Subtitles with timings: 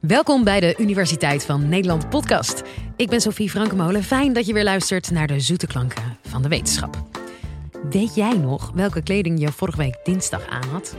[0.00, 2.62] Welkom bij de Universiteit van Nederland podcast.
[2.96, 4.02] Ik ben Sophie Frankemolen.
[4.02, 7.02] Fijn dat je weer luistert naar de zoete klanken van de wetenschap.
[7.90, 10.96] Weet jij nog welke kleding je vorige week dinsdag aan had?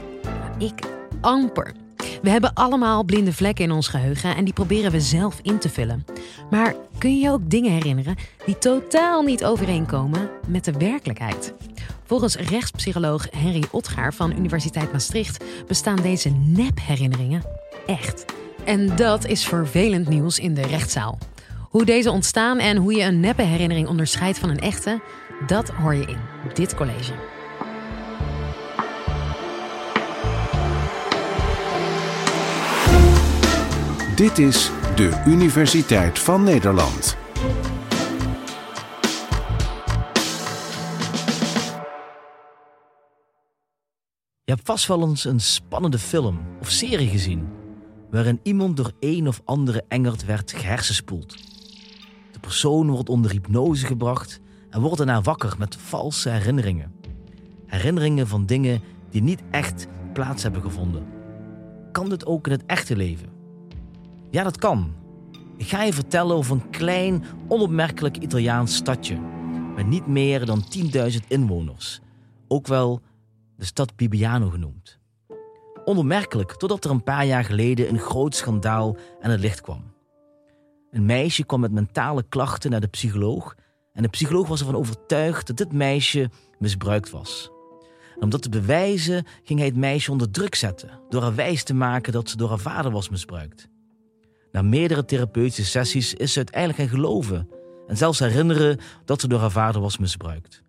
[0.58, 0.86] Ik
[1.20, 1.74] amper.
[2.22, 5.68] We hebben allemaal blinde vlekken in ons geheugen en die proberen we zelf in te
[5.68, 6.04] vullen.
[6.50, 11.54] Maar kun je je ook dingen herinneren die totaal niet overeenkomen met de werkelijkheid?
[12.04, 17.42] Volgens rechtspsycholoog Henry Otgaar van Universiteit Maastricht bestaan deze nepherinneringen
[17.86, 18.24] echt.
[18.64, 21.18] En dat is vervelend nieuws in de rechtszaal.
[21.68, 25.00] Hoe deze ontstaan en hoe je een neppe herinnering onderscheidt van een echte,
[25.46, 26.18] dat hoor je in
[26.54, 27.12] dit college.
[34.16, 37.16] Dit is de Universiteit van Nederland.
[44.44, 47.59] Je hebt vast wel eens een spannende film of serie gezien
[48.10, 51.36] waarin iemand door een of andere engert werd gehersenspoeld.
[52.32, 56.92] De persoon wordt onder hypnose gebracht en wordt daarna wakker met valse herinneringen.
[57.66, 61.06] Herinneringen van dingen die niet echt plaats hebben gevonden.
[61.92, 63.28] Kan dit ook in het echte leven?
[64.30, 64.92] Ja, dat kan.
[65.56, 69.18] Ik ga je vertellen over een klein, onopmerkelijk Italiaans stadje
[69.74, 72.00] met niet meer dan 10.000 inwoners.
[72.48, 73.00] Ook wel
[73.56, 74.99] de stad Bibbiano genoemd.
[75.90, 79.92] Onopmerkelijk totdat er een paar jaar geleden een groot schandaal aan het licht kwam.
[80.90, 83.54] Een meisje kwam met mentale klachten naar de psycholoog
[83.92, 87.50] en de psycholoog was ervan overtuigd dat dit meisje misbruikt was.
[88.18, 91.74] Om dat te bewijzen ging hij het meisje onder druk zetten door haar wijs te
[91.74, 93.68] maken dat ze door haar vader was misbruikt.
[94.52, 97.48] Na meerdere therapeutische sessies is ze uiteindelijk gaan geloven
[97.86, 100.62] en zelfs herinneren dat ze door haar vader was misbruikt.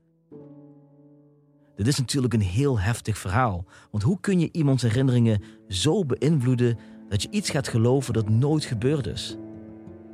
[1.82, 6.78] Dit is natuurlijk een heel heftig verhaal, want hoe kun je iemands herinneringen zo beïnvloeden
[7.10, 9.38] dat je iets gaat geloven dat nooit gebeurd is?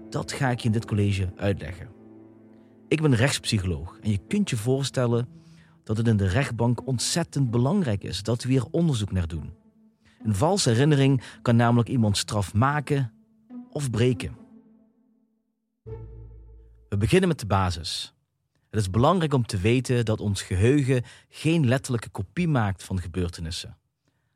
[0.10, 1.88] Dat ga ik je in dit college uitleggen.
[2.88, 5.28] Ik ben rechtspsycholoog en je kunt je voorstellen
[5.84, 9.54] dat het in de rechtbank ontzettend belangrijk is dat we hier onderzoek naar doen.
[10.24, 13.14] Een valse herinnering kan namelijk iemand straf maken
[13.70, 14.38] of breken.
[16.90, 18.17] We beginnen met de basis.
[18.78, 23.78] Het is belangrijk om te weten dat ons geheugen geen letterlijke kopie maakt van gebeurtenissen.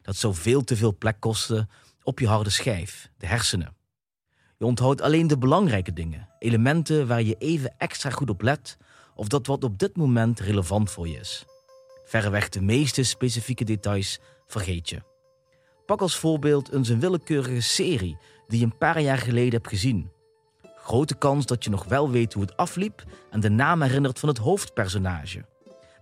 [0.01, 1.69] Dat zou veel te veel plek kosten
[2.03, 3.75] op je harde schijf, de hersenen.
[4.57, 8.77] Je onthoudt alleen de belangrijke dingen, elementen waar je even extra goed op let
[9.15, 11.45] of dat wat op dit moment relevant voor je is.
[12.05, 15.01] Verreweg de meeste specifieke details vergeet je.
[15.85, 20.11] Pak als voorbeeld eens een willekeurige serie die je een paar jaar geleden hebt gezien.
[20.91, 24.29] Grote kans dat je nog wel weet hoe het afliep en de naam herinnert van
[24.29, 25.45] het hoofdpersonage.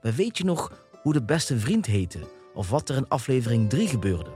[0.02, 2.20] Maar weet je nog hoe de beste vriend heette
[2.54, 4.30] of wat er in aflevering 3 gebeurde?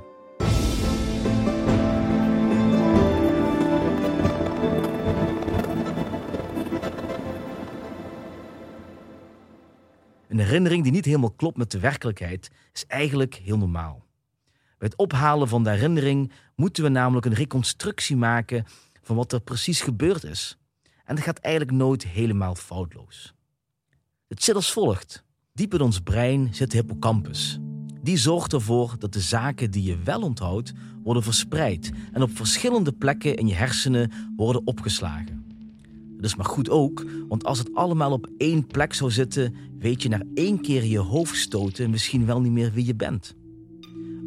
[10.28, 14.04] Een herinnering die niet helemaal klopt met de werkelijkheid is eigenlijk heel normaal.
[14.78, 18.66] Bij het ophalen van de herinnering moeten we namelijk een reconstructie maken
[19.04, 20.58] van wat er precies gebeurd is.
[21.06, 23.34] En dat gaat eigenlijk nooit helemaal foutloos.
[24.28, 25.24] Het zit als volgt.
[25.54, 27.60] Diep in ons brein zit de hippocampus.
[28.02, 32.92] Die zorgt ervoor dat de zaken die je wel onthoudt worden verspreid en op verschillende
[32.92, 35.46] plekken in je hersenen worden opgeslagen.
[36.16, 40.02] Dat is maar goed ook, want als het allemaal op één plek zou zitten, weet
[40.02, 43.36] je na één keer je hoofd stoten misschien wel niet meer wie je bent.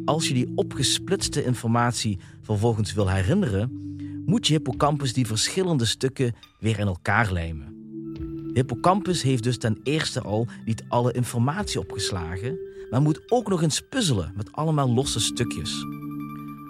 [0.05, 3.85] Als je die opgesplitste informatie vervolgens wil herinneren,
[4.27, 7.75] moet je hippocampus die verschillende stukken weer in elkaar lijmen.
[8.13, 12.57] De hippocampus heeft dus ten eerste al niet alle informatie opgeslagen,
[12.89, 15.71] maar moet ook nog eens puzzelen met allemaal losse stukjes.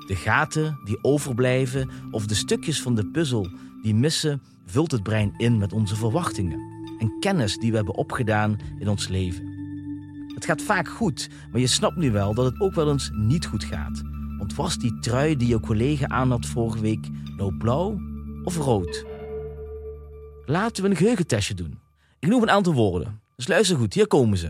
[0.07, 3.50] De gaten die overblijven of de stukjes van de puzzel
[3.81, 6.59] die missen, vult het brein in met onze verwachtingen
[7.00, 9.56] en kennis die we hebben opgedaan in ons leven.
[10.35, 13.45] Het gaat vaak goed, maar je snapt nu wel dat het ook wel eens niet
[13.45, 14.16] goed gaat.
[14.57, 18.00] Was die trui die jouw collega aan had vorige week nou blauw
[18.44, 19.06] of rood?
[20.45, 21.80] Laten we een geheugentestje doen.
[22.19, 23.21] Ik noem een aantal woorden.
[23.36, 24.50] Dus luister goed, hier komen ze.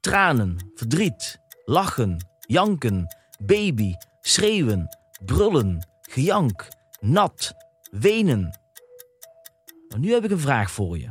[0.00, 4.88] Tranen, verdriet, lachen, janken, baby, schreeuwen,
[5.24, 6.68] brullen, gejank,
[7.00, 7.52] nat,
[7.90, 8.58] wenen.
[9.88, 11.08] Maar nu heb ik een vraag voor je.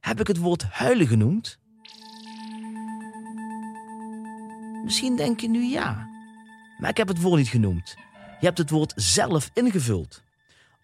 [0.00, 1.58] Heb ik het woord huilen genoemd?
[4.84, 6.17] Misschien denk je nu ja.
[6.78, 7.94] Maar ik heb het woord niet genoemd.
[8.40, 10.22] Je hebt het woord zelf ingevuld.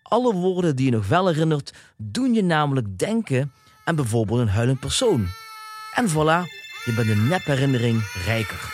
[0.02, 3.52] Alle woorden die je nog wel herinnert, doen je namelijk denken
[3.84, 5.26] aan bijvoorbeeld een huilend persoon.
[5.94, 6.48] En voilà,
[6.84, 8.72] je bent een nepherinnering rijker.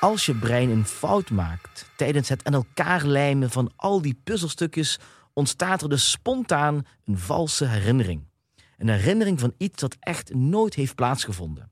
[0.00, 4.98] Als je brein een fout maakt tijdens het aan elkaar lijmen van al die puzzelstukjes,
[5.32, 8.28] ontstaat er dus spontaan een valse herinnering.
[8.78, 11.70] Een herinnering van iets dat echt nooit heeft plaatsgevonden.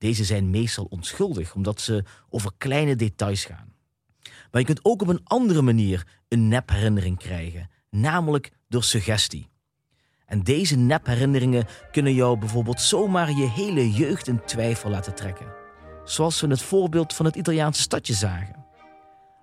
[0.00, 3.74] Deze zijn meestal onschuldig, omdat ze over kleine details gaan.
[4.22, 9.48] Maar je kunt ook op een andere manier een nepherinnering krijgen, namelijk door suggestie.
[10.26, 15.52] En deze nepherinneringen kunnen jou bijvoorbeeld zomaar je hele jeugd in twijfel laten trekken.
[16.04, 18.64] Zoals we in het voorbeeld van het Italiaanse stadje zagen.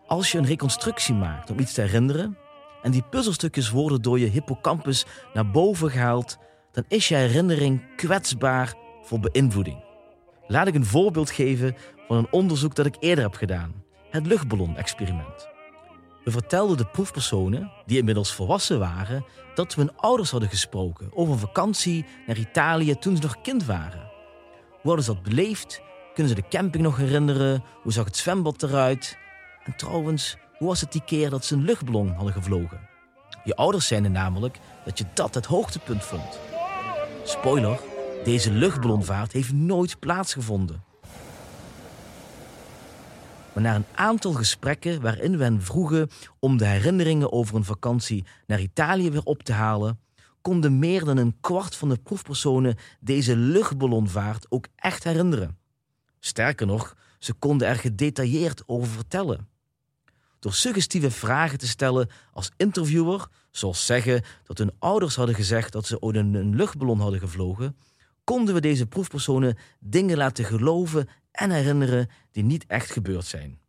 [0.07, 2.37] Als je een reconstructie maakt om iets te herinneren
[2.81, 6.37] en die puzzelstukjes worden door je hippocampus naar boven gehaald,
[6.71, 9.86] dan is je herinnering kwetsbaar voor beïnvloeding.
[10.47, 11.75] Laat ik een voorbeeld geven
[12.07, 15.47] van een onderzoek dat ik eerder heb gedaan: het luchtballon-experiment.
[16.23, 21.33] We vertelden de proefpersonen, die inmiddels volwassen waren, dat we hun ouders hadden gesproken over
[21.33, 24.11] een vakantie naar Italië toen ze nog kind waren.
[24.69, 25.81] Hoe hadden ze dat beleefd?
[26.13, 27.63] Kunnen ze de camping nog herinneren?
[27.83, 29.17] Hoe zag het zwembad eruit?
[29.63, 32.79] En trouwens, hoe was het die keer dat ze een luchtballon hadden gevlogen?
[33.43, 36.39] Je ouders zeiden namelijk dat je dat het hoogtepunt vond.
[37.23, 37.79] Spoiler,
[38.27, 40.83] deze luchtballonvaart heeft nooit plaatsgevonden.
[43.53, 46.09] Maar na een aantal gesprekken waarin we hen vroegen
[46.39, 49.99] om de herinneringen over een vakantie naar Italië weer op te halen,
[50.41, 55.57] konden meer dan een kwart van de proefpersonen deze luchtballonvaart ook echt herinneren.
[56.19, 59.47] Sterker nog, ze konden er gedetailleerd over vertellen.
[60.39, 65.85] Door suggestieve vragen te stellen als interviewer, zoals zeggen dat hun ouders hadden gezegd dat
[65.85, 67.75] ze ooit een luchtballon hadden gevlogen,
[68.27, 73.59] konden we deze proefpersonen dingen laten geloven en herinneren die niet echt gebeurd zijn.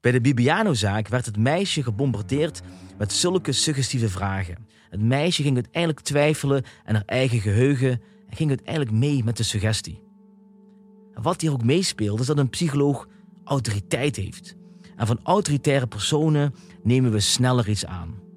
[0.00, 2.60] Bij de Bibiano-zaak werd het meisje gebombardeerd
[2.98, 4.66] met zulke suggestieve vragen.
[4.90, 7.90] Het meisje ging uiteindelijk twijfelen aan haar eigen geheugen
[8.28, 10.02] en ging uiteindelijk mee met de suggestie.
[11.14, 13.08] Wat hier ook meespeelt is dat een psycholoog
[13.44, 14.56] autoriteit heeft.
[14.96, 18.29] En van autoritaire personen nemen we sneller iets aan.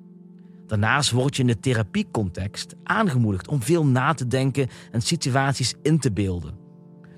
[0.73, 5.99] Daarnaast word je in de therapiecontext aangemoedigd om veel na te denken en situaties in
[5.99, 6.57] te beelden.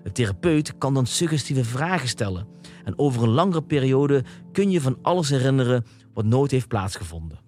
[0.04, 2.48] De therapeut kan dan suggestieve vragen stellen
[2.84, 7.40] en over een langere periode kun je van alles herinneren wat nooit heeft plaatsgevonden.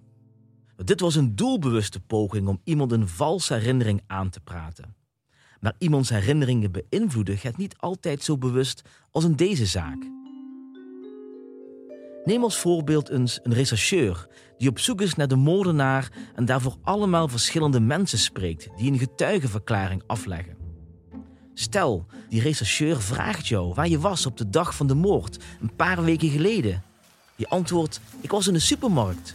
[0.76, 4.94] Dit was een doelbewuste poging om iemand een valse herinnering aan te praten.
[5.60, 10.17] Maar iemands herinneringen beïnvloeden gaat niet altijd zo bewust als in deze zaak.
[12.28, 14.26] Neem als voorbeeld eens een rechercheur
[14.58, 18.98] die op zoek is naar de moordenaar en daarvoor allemaal verschillende mensen spreekt die een
[18.98, 20.56] getuigenverklaring afleggen.
[21.54, 25.76] Stel, die rechercheur vraagt jou waar je was op de dag van de moord, een
[25.76, 26.82] paar weken geleden.
[27.36, 29.34] Je antwoordt: Ik was in de supermarkt.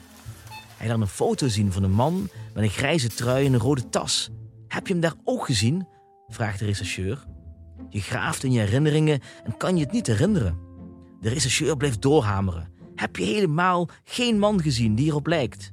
[0.77, 3.89] Hij laat een foto zien van een man met een grijze trui en een rode
[3.89, 4.29] tas.
[4.67, 5.87] Heb je hem daar ook gezien?
[6.27, 7.25] vraagt de rechercheur.
[7.89, 10.57] Je graaft in je herinneringen en kan je het niet herinneren.
[11.21, 12.72] De rechercheur blijft doorhameren.
[12.95, 15.71] Heb je helemaal geen man gezien die erop lijkt?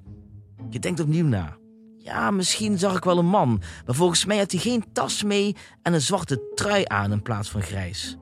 [0.70, 1.58] Je denkt opnieuw na.
[1.96, 5.56] Ja, misschien zag ik wel een man, maar volgens mij had hij geen tas mee
[5.82, 8.16] en een zwarte trui aan in plaats van grijs.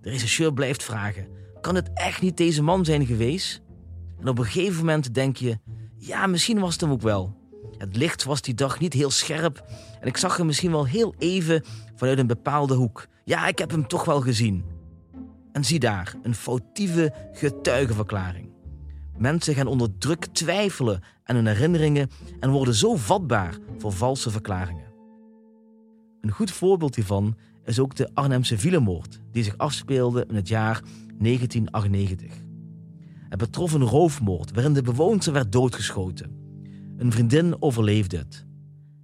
[0.00, 1.28] De rechercheur blijft vragen:
[1.60, 3.62] kan het echt niet deze man zijn geweest?
[4.20, 5.58] En op een gegeven moment denk je:
[5.96, 7.36] ja, misschien was het hem ook wel.
[7.78, 9.64] Het licht was die dag niet heel scherp
[10.00, 13.06] en ik zag hem misschien wel heel even vanuit een bepaalde hoek.
[13.24, 14.64] Ja, ik heb hem toch wel gezien.
[15.52, 18.48] En zie daar, een foutieve getuigenverklaring.
[19.16, 24.92] Mensen gaan onder druk twijfelen aan hun herinneringen en worden zo vatbaar voor valse verklaringen.
[26.20, 30.82] Een goed voorbeeld hiervan is ook de Arnhemse Vielemoord, die zich afspeelde in het jaar
[31.18, 32.32] 1998.
[33.28, 36.38] Het betrof een roofmoord waarin de bewoonster werd doodgeschoten.
[36.96, 38.44] Een vriendin overleefde het.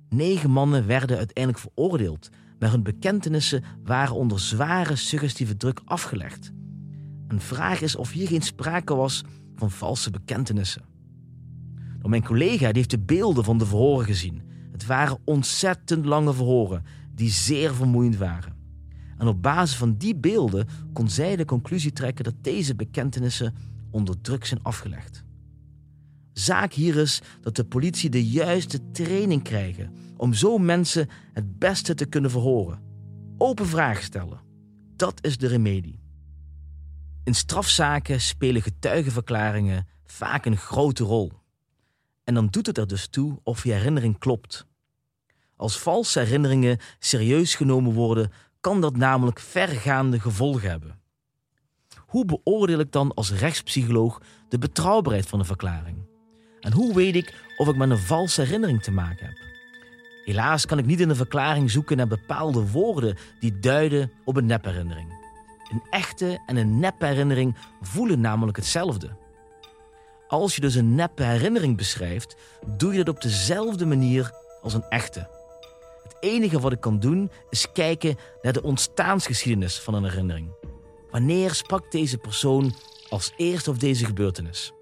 [0.09, 6.53] Negen mannen werden uiteindelijk veroordeeld, maar hun bekentenissen waren onder zware suggestieve druk afgelegd.
[7.29, 10.83] Een vraag is of hier geen sprake was van valse bekentenissen.
[11.97, 14.43] Nou, mijn collega die heeft de beelden van de verhoren gezien.
[14.73, 16.85] Het waren ontzettend lange verhoren
[17.15, 18.55] die zeer vermoeiend waren.
[19.19, 23.55] En op basis van die beelden kon zij de conclusie trekken dat deze bekentenissen
[23.91, 25.25] onder druk zijn afgelegd.
[26.39, 31.95] Zaak hier is dat de politie de juiste training krijgen om zo mensen het beste
[31.95, 32.83] te kunnen verhoren.
[33.39, 34.41] Open vragen stellen.
[34.97, 36.01] Dat is de remedie.
[37.25, 41.33] In strafzaken spelen getuigenverklaringen vaak een grote rol.
[42.25, 44.67] En dan doet het er dus toe of je herinnering klopt.
[45.57, 51.01] Als valse herinneringen serieus genomen worden, kan dat namelijk vergaande gevolgen hebben.
[51.97, 56.15] Hoe beoordeel ik dan als rechtspsycholoog de betrouwbaarheid van een verklaring?
[56.67, 59.37] En hoe weet ik of ik met een valse herinnering te maken heb?
[60.25, 64.47] Helaas kan ik niet in een verklaring zoeken naar bepaalde woorden die duiden op een
[64.47, 65.09] nepherinnering.
[65.71, 69.17] Een echte en een nep herinnering voelen namelijk hetzelfde.
[70.29, 72.37] Als je dus een neppe herinnering beschrijft,
[72.77, 74.31] doe je dat op dezelfde manier
[74.63, 75.29] als een echte.
[76.03, 80.51] Het enige wat ik kan doen is kijken naar de ontstaansgeschiedenis van een herinnering.
[81.11, 82.75] Wanneer sprak deze persoon
[83.09, 84.76] als eerste over deze gebeurtenis?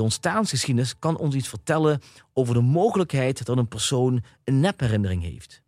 [0.00, 2.00] De ontstaansgeschiedenis kan ons iets vertellen
[2.32, 5.62] over de mogelijkheid dat een persoon een nepherinnering heeft.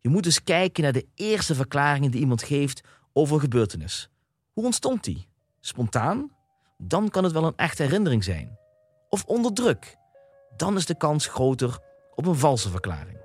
[0.00, 2.80] Je moet dus kijken naar de eerste verklaringen die iemand geeft
[3.12, 4.10] over een gebeurtenis.
[4.52, 5.28] Hoe ontstond die?
[5.60, 6.30] Spontaan?
[6.78, 8.58] Dan kan het wel een echte herinnering zijn.
[9.08, 9.96] Of onder druk?
[10.56, 11.78] Dan is de kans groter
[12.14, 13.18] op een valse verklaring.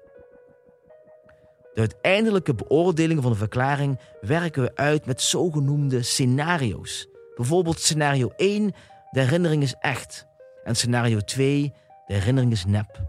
[1.74, 7.08] De uiteindelijke beoordeling van een verklaring werken we uit met zogenoemde scenario's.
[7.36, 8.74] Bijvoorbeeld scenario 1,
[9.12, 10.32] de herinnering is echt.
[10.64, 11.74] En scenario 2,
[12.08, 13.02] de herinnering is nep.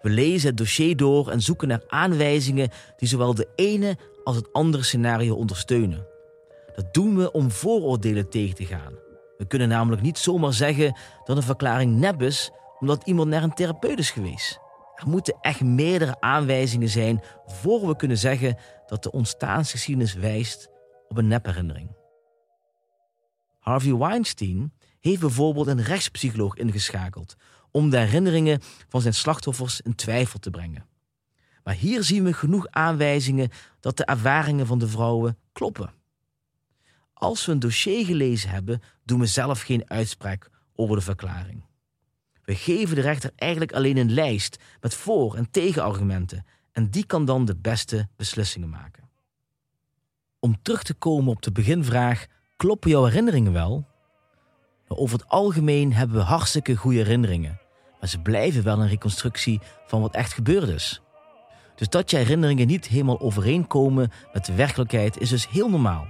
[0.00, 4.52] We lezen het dossier door en zoeken naar aanwijzingen die zowel de ene als het
[4.52, 6.06] andere scenario ondersteunen.
[6.74, 8.92] Dat doen we om vooroordelen tegen te gaan.
[9.36, 13.54] We kunnen namelijk niet zomaar zeggen dat een verklaring nep is omdat iemand naar een
[13.54, 14.58] therapeut is geweest.
[14.94, 20.68] Er moeten echt meerdere aanwijzingen zijn voor we kunnen zeggen dat de ontstaansgeschiedenis wijst
[21.08, 21.96] op een nepherinnering.
[23.58, 24.72] Harvey Weinstein
[25.10, 27.36] heeft bijvoorbeeld een rechtspsycholoog ingeschakeld
[27.70, 30.86] om de herinneringen van zijn slachtoffers in twijfel te brengen.
[31.64, 35.92] Maar hier zien we genoeg aanwijzingen dat de ervaringen van de vrouwen kloppen.
[37.12, 41.64] Als we een dossier gelezen hebben, doen we zelf geen uitspraak over de verklaring.
[42.44, 47.24] We geven de rechter eigenlijk alleen een lijst met voor- en tegenargumenten en die kan
[47.24, 49.08] dan de beste beslissingen maken.
[50.38, 53.92] Om terug te komen op de beginvraag: kloppen jouw herinneringen wel?
[54.96, 57.60] Over het algemeen hebben we hartstikke goede herinneringen,
[58.00, 61.00] maar ze blijven wel een reconstructie van wat echt gebeurd is.
[61.76, 66.06] Dus dat je herinneringen niet helemaal overeenkomen met de werkelijkheid is dus heel normaal.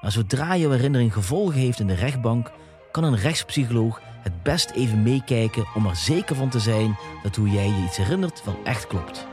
[0.00, 2.52] Maar zodra jouw herinnering gevolgen heeft in de rechtbank,
[2.90, 7.50] kan een rechtspsycholoog het best even meekijken om er zeker van te zijn dat hoe
[7.50, 9.26] jij je iets herinnert wel echt klopt.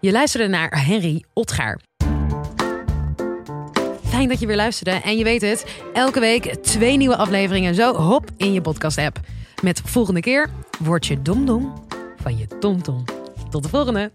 [0.00, 1.80] Je luisterde naar Henry Otgaar.
[4.04, 4.90] Fijn dat je weer luisterde.
[4.90, 9.20] En je weet het, elke week twee nieuwe afleveringen zo hop in je podcast app.
[9.62, 11.84] Met volgende keer word je domdom
[12.16, 13.04] van je tomtom.
[13.50, 14.10] Tot de volgende!